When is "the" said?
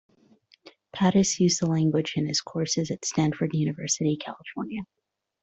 1.61-1.67